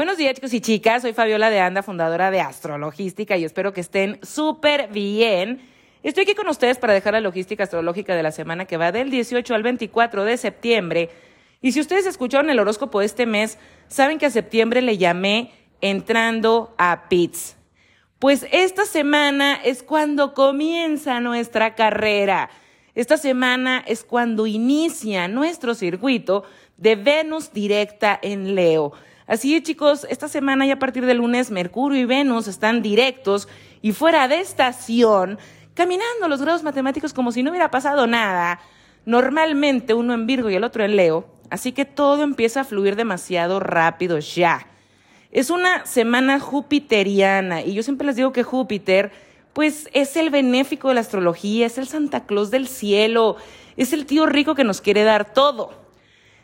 [0.00, 3.82] Buenos días chicos y chicas, soy Fabiola de Anda, fundadora de Astrologística y espero que
[3.82, 5.60] estén súper bien.
[6.02, 9.10] Estoy aquí con ustedes para dejar la logística astrológica de la semana que va del
[9.10, 11.10] 18 al 24 de septiembre.
[11.60, 13.58] Y si ustedes escucharon el horóscopo de este mes,
[13.88, 15.52] saben que a septiembre le llamé
[15.82, 17.56] entrando a PITS.
[18.18, 22.48] Pues esta semana es cuando comienza nuestra carrera.
[22.94, 26.44] Esta semana es cuando inicia nuestro circuito
[26.78, 28.94] de Venus directa en Leo.
[29.30, 33.46] Así es, chicos, esta semana y a partir del lunes Mercurio y Venus están directos
[33.80, 35.38] y fuera de estación,
[35.74, 38.58] caminando los grados matemáticos como si no hubiera pasado nada.
[39.06, 42.96] Normalmente uno en Virgo y el otro en Leo, así que todo empieza a fluir
[42.96, 44.66] demasiado rápido ya.
[45.30, 49.12] Es una semana jupiteriana y yo siempre les digo que Júpiter
[49.52, 53.36] pues es el benéfico de la astrología, es el Santa Claus del cielo,
[53.76, 55.79] es el tío rico que nos quiere dar todo.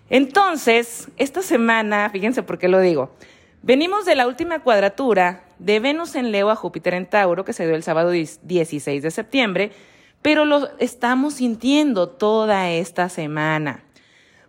[0.09, 3.11] Entonces, esta semana, fíjense por qué lo digo,
[3.63, 7.67] venimos de la última cuadratura de Venus en Leo a Júpiter en Tauro, que se
[7.67, 9.73] dio el sábado 16 de septiembre,
[10.23, 13.85] pero lo estamos sintiendo toda esta semana.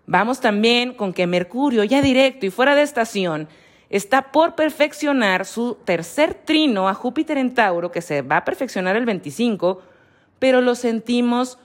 [0.05, 3.47] Vamos también con que Mercurio, ya directo y fuera de estación,
[3.89, 8.95] está por perfeccionar su tercer trino a Júpiter en Tauro, que se va a perfeccionar
[8.95, 9.81] el 25,
[10.39, 11.57] pero lo sentimos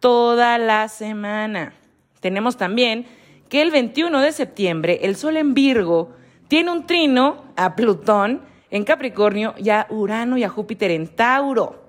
[0.00, 1.74] toda la semana.
[2.20, 3.06] Tenemos también
[3.48, 6.12] que el 21 de septiembre el Sol en Virgo
[6.48, 11.84] tiene un trino a Plutón en Capricornio y a Urano y a Júpiter en Tauro.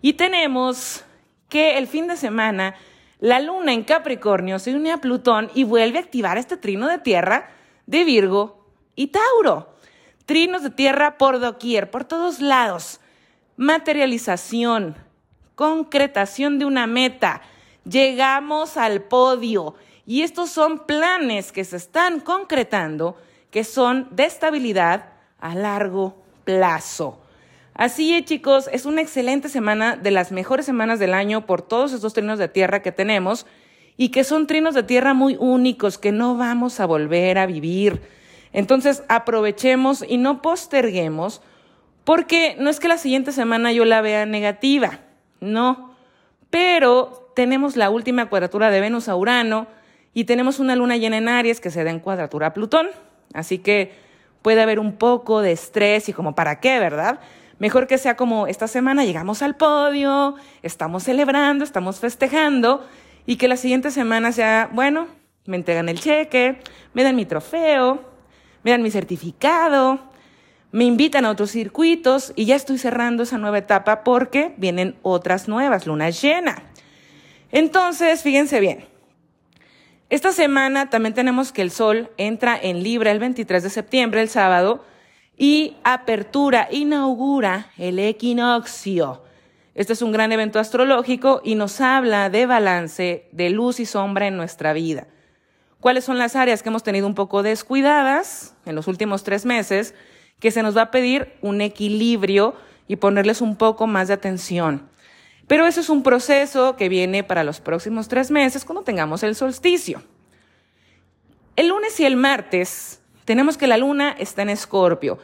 [0.00, 1.04] Y tenemos
[1.48, 2.74] que el fin de semana
[3.20, 6.98] la Luna en Capricornio se une a Plutón y vuelve a activar este trino de
[6.98, 7.50] tierra
[7.86, 8.64] de Virgo
[8.94, 9.74] y Tauro.
[10.24, 13.00] Trinos de tierra por doquier, por todos lados.
[13.56, 14.94] Materialización,
[15.54, 17.40] concretación de una meta.
[17.84, 19.74] Llegamos al podio.
[20.08, 23.18] Y estos son planes que se están concretando,
[23.50, 27.20] que son de estabilidad a largo plazo.
[27.74, 31.92] Así es, chicos, es una excelente semana, de las mejores semanas del año por todos
[31.92, 33.44] estos trinos de tierra que tenemos
[33.98, 38.00] y que son trinos de tierra muy únicos que no vamos a volver a vivir.
[38.54, 41.42] Entonces, aprovechemos y no posterguemos,
[42.04, 45.00] porque no es que la siguiente semana yo la vea negativa,
[45.42, 45.94] no,
[46.48, 49.66] pero tenemos la última cuadratura de Venus a Urano,
[50.14, 52.88] y tenemos una luna llena en Aries que se da en cuadratura a Plutón.
[53.34, 53.92] Así que
[54.42, 57.20] puede haber un poco de estrés y como para qué, ¿verdad?
[57.58, 62.86] Mejor que sea como esta semana llegamos al podio, estamos celebrando, estamos festejando
[63.26, 65.08] y que la siguiente semana sea, bueno,
[65.44, 66.60] me entregan el cheque,
[66.94, 68.00] me dan mi trofeo,
[68.62, 69.98] me dan mi certificado,
[70.70, 75.48] me invitan a otros circuitos y ya estoy cerrando esa nueva etapa porque vienen otras
[75.48, 76.62] nuevas, luna llena.
[77.50, 78.84] Entonces, fíjense bien,
[80.10, 84.28] esta semana también tenemos que el Sol entra en Libra el 23 de septiembre, el
[84.28, 84.84] sábado,
[85.36, 89.22] y apertura, inaugura el equinoccio.
[89.74, 94.26] Este es un gran evento astrológico y nos habla de balance, de luz y sombra
[94.26, 95.06] en nuestra vida.
[95.78, 99.94] ¿Cuáles son las áreas que hemos tenido un poco descuidadas en los últimos tres meses?
[100.40, 102.56] Que se nos va a pedir un equilibrio
[102.88, 104.88] y ponerles un poco más de atención.
[105.48, 109.34] Pero eso es un proceso que viene para los próximos tres meses cuando tengamos el
[109.34, 110.02] solsticio.
[111.56, 115.18] El lunes y el martes tenemos que la luna está en escorpio.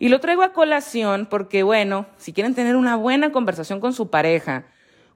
[0.00, 4.10] Y lo traigo a colación porque, bueno, si quieren tener una buena conversación con su
[4.10, 4.64] pareja,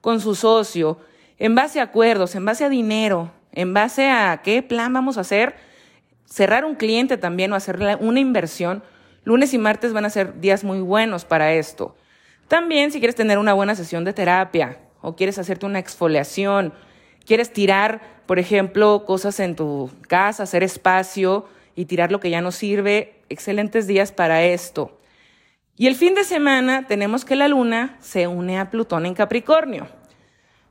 [0.01, 0.99] con su socio,
[1.39, 5.23] en base a acuerdos, en base a dinero, en base a qué plan vamos a
[5.23, 5.57] hacer,
[6.25, 8.83] cerrar un cliente también o hacer una inversión,
[9.25, 11.97] lunes y martes van a ser días muy buenos para esto.
[12.49, 16.73] También si quieres tener una buena sesión de terapia o quieres hacerte una exfoliación,
[17.25, 22.41] quieres tirar, por ejemplo, cosas en tu casa, hacer espacio y tirar lo que ya
[22.41, 24.99] no sirve, excelentes días para esto.
[25.77, 29.89] Y el fin de semana tenemos que la luna se une a Plutón en Capricornio.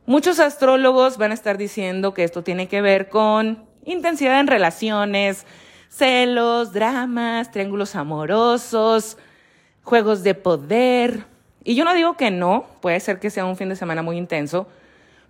[0.06, 5.46] Muchos astrólogos van a estar diciendo que esto tiene que ver con intensidad en relaciones,
[5.90, 9.18] celos, dramas, triángulos amorosos,
[9.84, 11.26] juegos de poder,
[11.64, 14.18] y yo no digo que no, puede ser que sea un fin de semana muy
[14.18, 14.68] intenso,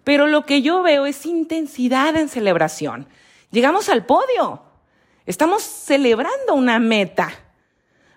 [0.03, 3.07] pero lo que yo veo es intensidad en celebración.
[3.51, 4.63] Llegamos al podio.
[5.25, 7.31] Estamos celebrando una meta.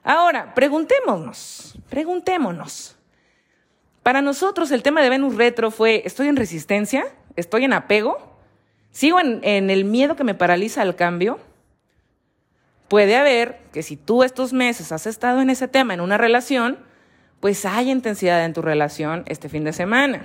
[0.02, 2.96] Ahora, preguntémonos, preguntémonos.
[4.02, 7.06] Para nosotros el tema de Venus Retro fue, ¿estoy en resistencia?
[7.37, 8.34] ¿Estoy en apego?
[8.90, 11.40] ¿Sigo en, el miedo que me paraliza al cambio?
[12.88, 16.78] Puede haber que si tú estos meses has estado en ese tema, en una relación,
[17.40, 20.25] pues hay intensidad en tu relación este fin de semana.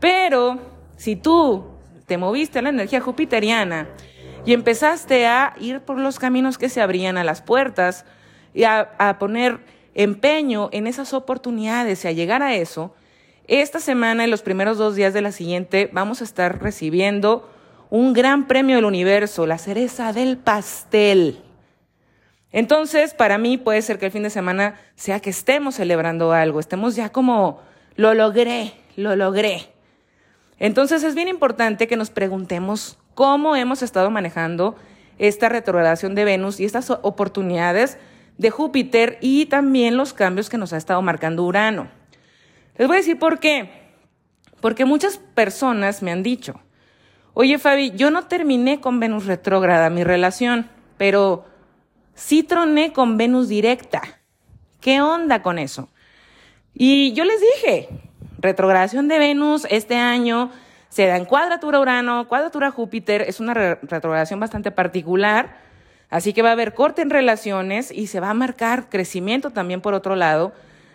[0.00, 0.58] Pero
[0.96, 1.64] si tú
[2.06, 3.88] te moviste a la energía jupiteriana
[4.44, 8.04] y empezaste a ir por los caminos que se abrían a las puertas
[8.52, 9.60] y a, a poner
[9.94, 12.94] empeño en esas oportunidades y a llegar a eso,
[13.46, 17.50] esta semana y los primeros dos días de la siguiente vamos a estar recibiendo
[17.90, 21.42] un gran premio del universo, la cereza del pastel.
[22.56, 26.60] Entonces, para mí puede ser que el fin de semana sea que estemos celebrando algo,
[26.60, 27.60] estemos ya como,
[27.96, 29.66] lo logré, lo logré.
[30.60, 34.76] Entonces es bien importante que nos preguntemos cómo hemos estado manejando
[35.18, 37.98] esta retrogradación de Venus y estas oportunidades
[38.38, 41.88] de Júpiter y también los cambios que nos ha estado marcando Urano.
[42.76, 43.68] Les voy a decir por qué.
[44.60, 46.60] Porque muchas personas me han dicho,
[47.32, 51.52] oye Fabi, yo no terminé con Venus retrógrada mi relación, pero
[52.14, 52.46] sí
[52.92, 54.02] con Venus directa.
[54.80, 55.88] ¿Qué onda con eso?
[56.74, 57.88] Y yo les dije,
[58.38, 60.50] retrogradación de Venus este año
[60.88, 65.56] se da en cuadratura Urano, cuadratura Júpiter, es una retrogradación bastante particular,
[66.10, 69.80] así que va a haber corte en relaciones y se va a marcar crecimiento también
[69.80, 70.52] por otro lado,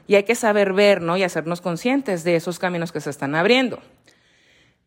[0.07, 1.18] y hay que saber ver, ¿no?
[1.18, 3.80] Y hacernos conscientes de esos caminos que se están abriendo.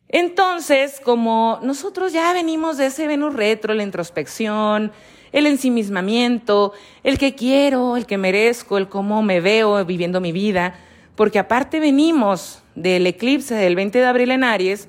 [0.09, 4.93] Entonces, como nosotros ya venimos de ese Venus retro, la introspección,
[5.33, 10.75] el ensimismamiento, el que quiero, el que merezco, el cómo me veo viviendo mi vida,
[11.17, 14.89] porque aparte venimos del eclipse del 20 de abril en Aries,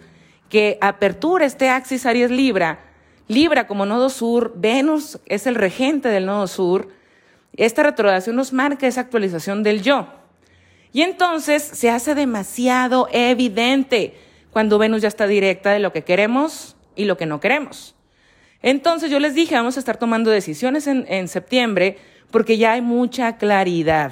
[0.49, 2.79] que apertura este axis Aries Libra,
[3.27, 6.89] Libra como nodo sur, Venus es el regente del nodo sur,
[7.55, 10.07] esta retrogradación nos marca esa actualización del yo.
[10.91, 14.15] Y entonces se hace demasiado evidente
[14.51, 17.95] cuando Venus ya está directa de lo que queremos y lo que no queremos.
[18.63, 21.97] Entonces yo les dije, vamos a estar tomando decisiones en, en septiembre
[22.31, 24.11] porque ya hay mucha claridad.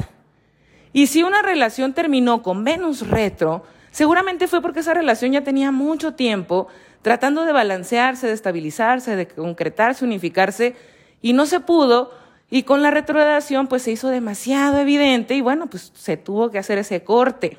[0.94, 5.72] Y si una relación terminó con Venus retro, seguramente fue porque esa relación ya tenía
[5.72, 6.68] mucho tiempo
[7.02, 10.76] tratando de balancearse, de estabilizarse, de concretarse, unificarse,
[11.22, 12.12] y no se pudo,
[12.50, 16.60] y con la retrogradación pues se hizo demasiado evidente y bueno, pues se tuvo que
[16.60, 17.58] hacer ese corte.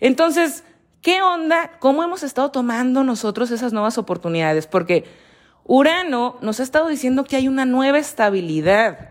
[0.00, 0.64] Entonces,
[1.02, 1.72] ¿qué onda?
[1.78, 4.66] ¿Cómo hemos estado tomando nosotros esas nuevas oportunidades?
[4.66, 5.04] Porque
[5.72, 9.10] Urano nos ha estado diciendo que hay una nueva estabilidad,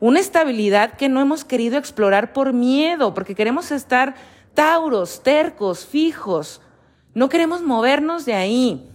[0.00, 4.14] una estabilidad que no hemos querido explorar por miedo, porque queremos estar
[4.52, 6.60] tauros, tercos, fijos,
[7.14, 8.92] no queremos movernos de ahí.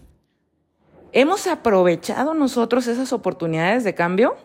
[1.13, 4.37] ¿Hemos aprovechado nosotros esas oportunidades de cambio?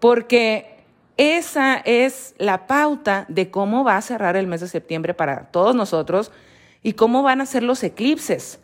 [0.00, 0.82] Porque
[1.16, 5.76] esa es la pauta de cómo va a cerrar el mes de septiembre para todos
[5.76, 6.32] nosotros
[6.82, 8.58] y cómo van a ser los eclipses.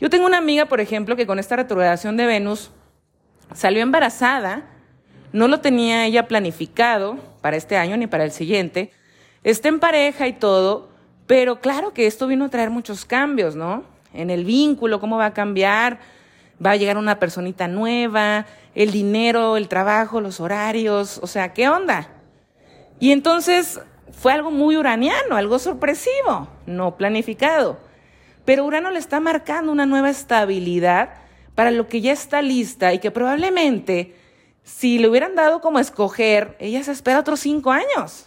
[0.00, 2.70] Yo tengo una amiga, por ejemplo, que con esta retrogradación de Venus
[3.54, 4.64] salió embarazada,
[5.32, 8.90] no lo tenía ella planificado para este año ni para el siguiente,
[9.44, 10.88] está en pareja y todo,
[11.26, 13.84] pero claro que esto vino a traer muchos cambios, ¿no?
[14.12, 16.00] En el vínculo, cómo va a cambiar,
[16.64, 21.68] va a llegar una personita nueva, el dinero, el trabajo, los horarios, o sea, ¿qué
[21.68, 22.08] onda?
[22.98, 23.80] Y entonces
[24.12, 27.78] fue algo muy uraniano, algo sorpresivo, no planificado.
[28.44, 31.10] Pero Urano le está marcando una nueva estabilidad
[31.54, 34.14] para lo que ya está lista y que probablemente
[34.64, 38.26] si le hubieran dado como escoger, ella se espera otros cinco años.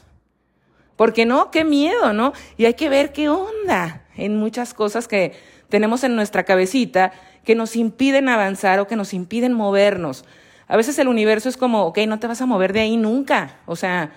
[0.95, 2.33] Porque no, qué miedo, ¿no?
[2.57, 5.33] Y hay que ver qué onda en muchas cosas que
[5.69, 7.11] tenemos en nuestra cabecita
[7.43, 10.25] que nos impiden avanzar o que nos impiden movernos.
[10.67, 13.57] A veces el universo es como, ok, no te vas a mover de ahí nunca.
[13.65, 14.11] O sea,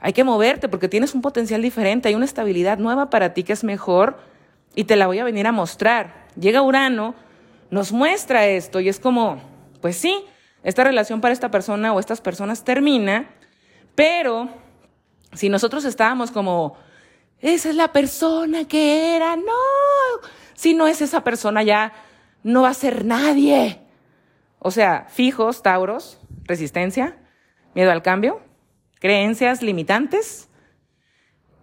[0.00, 3.52] hay que moverte porque tienes un potencial diferente, hay una estabilidad nueva para ti que
[3.52, 4.18] es mejor
[4.76, 6.28] y te la voy a venir a mostrar.
[6.38, 7.16] Llega Urano,
[7.70, 9.40] nos muestra esto y es como,
[9.80, 10.24] pues sí,
[10.62, 13.30] esta relación para esta persona o estas personas termina,
[13.96, 14.48] pero
[15.32, 16.76] si nosotros estábamos como,
[17.40, 19.42] esa es la persona que era, no,
[20.54, 21.92] si no es esa persona ya
[22.42, 23.80] no va a ser nadie.
[24.58, 27.18] O sea, fijos, tauros, resistencia,
[27.74, 28.42] miedo al cambio,
[29.00, 30.48] creencias limitantes.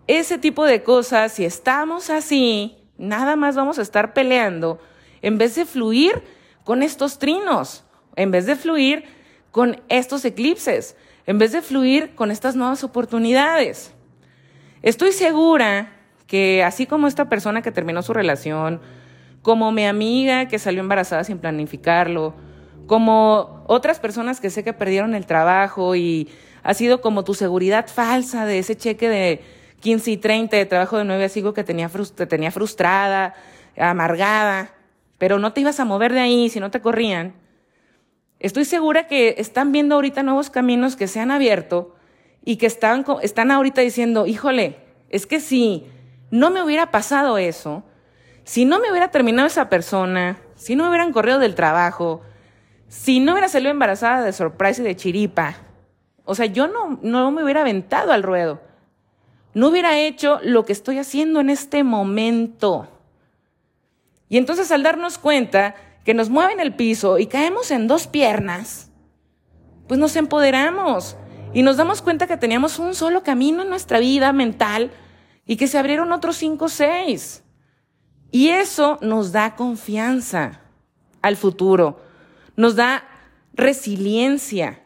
[0.08, 4.80] Ese tipo de cosas, si estamos así, nada más vamos a estar peleando
[5.22, 6.24] en vez de fluir
[6.64, 7.84] con estos trinos,
[8.16, 9.06] en vez de fluir
[9.52, 10.96] con estos eclipses,
[11.26, 13.94] en vez de fluir con estas nuevas oportunidades.
[14.82, 15.94] Estoy segura
[16.28, 18.82] que así como esta persona que terminó su relación,
[19.42, 22.34] como mi amiga que salió embarazada sin planificarlo,
[22.88, 26.30] como otras personas que sé que perdieron el trabajo y
[26.64, 29.42] ha sido como tu seguridad falsa de ese cheque de
[29.84, 33.36] 15 y 30 de trabajo de 9 a 5 que tenía te tenía frustrada,
[33.78, 34.74] amargada,
[35.18, 37.34] pero no te ibas a mover de ahí si no te corrían.
[38.40, 41.96] Estoy segura que están viendo ahorita nuevos caminos que se han abierto
[42.46, 44.78] y que están, están ahorita diciendo, híjole,
[45.10, 45.86] es que si
[46.32, 47.84] no me hubiera pasado eso,
[48.46, 52.22] si no me hubiera terminado esa persona, si no me hubieran corrido del trabajo,
[52.88, 55.56] Si no hubiera salido embarazada de sorpresa y de chiripa,
[56.24, 58.62] o sea, yo no, no me hubiera aventado al ruedo.
[59.54, 62.88] No hubiera hecho lo que estoy haciendo en este momento.
[64.30, 68.90] Y entonces al darnos cuenta que nos mueven el piso y caemos en dos piernas,
[69.88, 71.16] pues nos empoderamos
[71.54, 74.92] y nos damos cuenta que teníamos un solo camino en nuestra vida mental
[75.46, 77.44] y que se abrieron otros cinco o seis.
[78.32, 80.62] Y eso nos da confianza
[81.22, 82.02] al futuro,
[82.56, 83.04] nos da
[83.54, 84.83] resiliencia,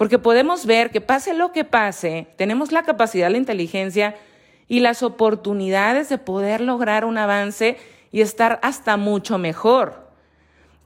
[0.00, 4.16] porque podemos ver que pase lo que pase, tenemos la capacidad, la inteligencia
[4.66, 7.76] y las oportunidades de poder lograr un avance
[8.10, 10.10] y estar hasta mucho mejor.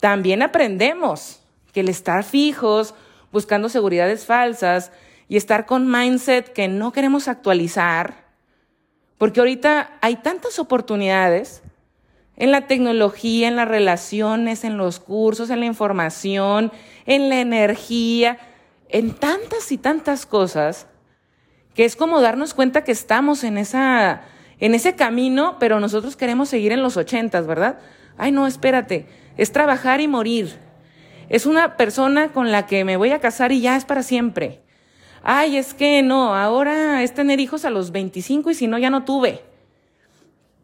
[0.01, 1.41] También aprendemos
[1.73, 2.97] que el estar fijos,
[3.31, 4.91] buscando seguridades falsas
[5.29, 8.25] y estar con mindset que no queremos actualizar,
[9.17, 11.63] porque ahorita hay tantas oportunidades
[12.37, 16.73] en la tecnología, en las relaciones, en los cursos, en la información,
[17.07, 18.39] en la energía,
[18.95, 20.87] en tantas y tantas cosas,
[21.75, 24.23] que es como darnos cuenta que estamos en, esa,
[24.61, 27.81] en ese camino, pero nosotros queremos seguir en los ochentas, ¿verdad?
[28.17, 30.55] Ay, no, espérate, es trabajar y morir.
[31.29, 34.61] Es una persona con la que me voy a casar y ya es para siempre.
[35.25, 38.91] Ay, es que no, ahora es tener hijos a los 25 y si no, ya
[38.91, 39.41] no tuve.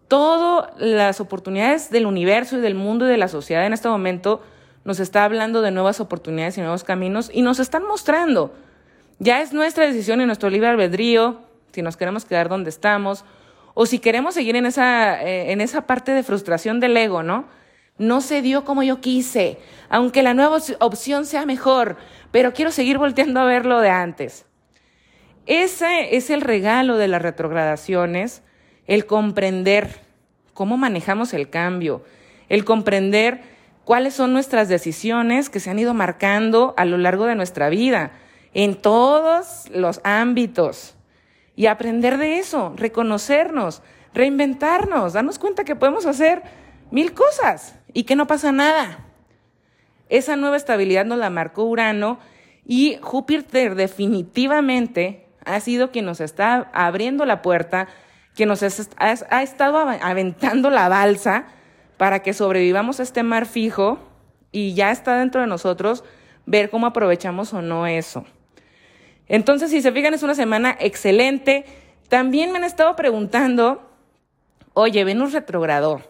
[0.07, 4.41] Todas las oportunidades del universo y del mundo y de la sociedad en este momento
[4.85, 8.55] nos está hablando de nuevas oportunidades y nuevos caminos y nos están mostrando.
[9.19, 13.25] Ya es nuestra decisión y nuestro libre albedrío si nos queremos quedar donde estamos
[13.75, 17.47] o si queremos seguir en esa, eh, en esa parte de frustración del ego, ¿no?
[18.01, 19.59] no se dio como yo quise,
[19.91, 21.99] aunque la nueva opción sea mejor,
[22.31, 24.47] pero quiero seguir volteando a ver lo de antes.
[25.45, 28.43] Ese es el regalo de las retrogradaciones,
[28.87, 30.01] el comprender
[30.55, 32.03] cómo manejamos el cambio,
[32.49, 33.43] el comprender
[33.85, 38.13] cuáles son nuestras decisiones que se han ido marcando a lo largo de nuestra vida,
[38.55, 40.97] en todos los ámbitos,
[41.57, 43.83] y aprender de eso, reconocernos,
[44.15, 46.43] reinventarnos, darnos cuenta que podemos hacer
[46.91, 49.07] mil cosas y que no pasa nada.
[50.09, 52.19] Esa nueva estabilidad nos la marcó Urano
[52.67, 57.89] y Júpiter definitivamente ha sido quien nos está abriendo la puerta,
[58.35, 61.47] quien nos ha, estado aventando la balsa
[62.01, 63.99] para que sobrevivamos a este mar fijo
[64.53, 66.03] y ya está dentro de nosotros
[66.47, 68.25] ver cómo aprovechamos o no eso.
[69.29, 71.67] Entonces, si se fijan, es una semana excelente.
[72.09, 73.83] También me han estado preguntando,
[74.73, 76.01] oye, Venus retrogradó.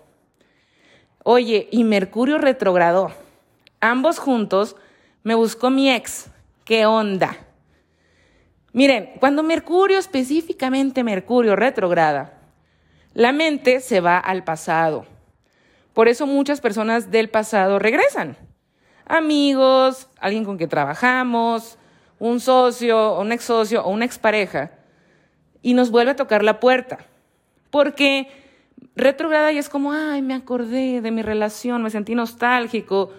[1.24, 3.10] Oye, y Mercurio retrogradó.
[3.80, 4.76] Ambos juntos
[5.24, 6.30] me buscó mi ex.
[6.64, 7.36] ¿Qué onda?
[8.72, 12.38] Miren, cuando Mercurio, específicamente Mercurio retrograda,
[13.12, 15.04] la mente se va al pasado.
[15.92, 18.36] Por eso muchas personas del pasado regresan.
[19.06, 21.78] Amigos, alguien con quien trabajamos,
[22.18, 24.70] un socio, un ex socio o una expareja.
[25.62, 26.98] Y nos vuelve a tocar la puerta.
[27.70, 28.28] Porque
[28.96, 33.12] Retrograda y es como, ay, me acordé de mi relación, me sentí nostálgico,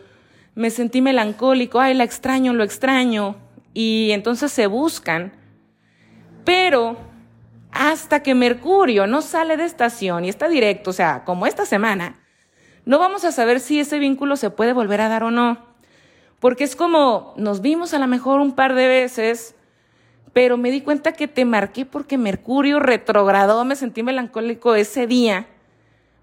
[0.54, 3.36] me sentí melancólico, ay, la extraño, lo extraño.
[3.74, 5.32] Y entonces se buscan,
[6.44, 6.98] pero
[7.72, 12.20] hasta que Mercurio no sale de estación y está directo, o sea, como esta semana,
[12.86, 15.58] no vamos a saber si ese vínculo se puede volver a dar o no.
[16.40, 19.56] Porque es como, nos vimos a lo mejor un par de veces,
[20.34, 25.48] pero me di cuenta que te marqué porque Mercurio retrogradó, me sentí melancólico ese día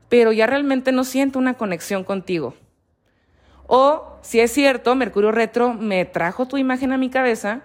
[0.08, 2.54] pero ya realmente no siento una conexión contigo.
[3.66, 7.60] O si es cierto, Mercurio Retro me trajo tu imagen a mi cabeza,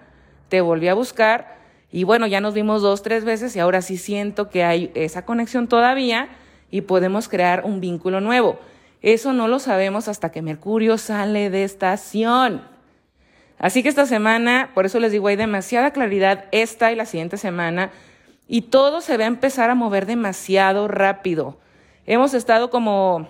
[0.49, 1.57] te volví a buscar
[1.91, 5.25] y bueno, ya nos vimos dos, tres veces y ahora sí siento que hay esa
[5.25, 6.29] conexión todavía
[6.69, 8.59] y podemos crear un vínculo nuevo.
[9.03, 12.61] Eso no lo sabemos hasta que Mercurio sale de estación.
[13.59, 17.37] Así que esta semana, por eso les digo, hay demasiada claridad esta y la siguiente
[17.37, 17.91] semana
[18.47, 21.57] y todo se va a empezar a mover demasiado rápido.
[22.05, 23.27] Hemos estado como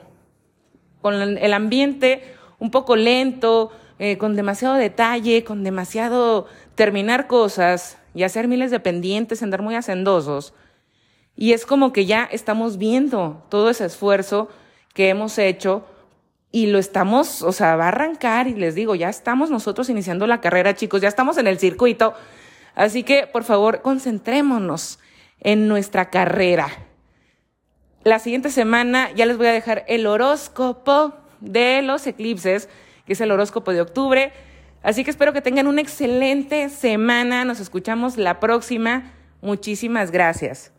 [1.02, 2.24] con el ambiente
[2.60, 8.80] un poco lento, eh, con demasiado detalle, con demasiado terminar cosas y hacer miles de
[8.80, 10.54] pendientes, andar muy hacendosos.
[11.36, 14.50] Y es como que ya estamos viendo todo ese esfuerzo
[14.94, 15.86] que hemos hecho
[16.52, 20.28] y lo estamos, o sea, va a arrancar y les digo, ya estamos nosotros iniciando
[20.28, 22.14] la carrera, chicos, ya estamos en el circuito.
[22.76, 25.00] Así que, por favor, concentrémonos
[25.40, 26.68] en nuestra carrera.
[28.04, 32.70] La siguiente semana ya les voy a dejar el horóscopo de los eclipses,
[33.06, 34.34] que es el horóscopo de octubre.
[34.84, 37.46] Así que espero que tengan una excelente semana.
[37.46, 39.14] Nos escuchamos la próxima.
[39.42, 40.73] Muchísimas gracias.